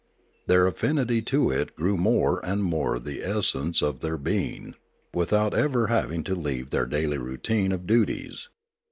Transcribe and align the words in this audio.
Their 0.47 0.65
affinity 0.65 1.21
to 1.21 1.51
it 1.51 1.75
grew 1.75 1.95
more 1.95 2.43
and 2.43 2.63
more 2.63 2.97
the 2.99 3.21
essence 3.23 3.83
of 3.83 3.99
their 3.99 4.17
being, 4.17 4.73
without 5.13 5.53
ever 5.53 5.89
having 5.93 6.23
to 6.23 6.33
leave 6.33 6.71
their 6.71 6.87
daily 6.87 7.19
routine 7.19 7.71
of 7.71 7.85
duties. 7.85 8.49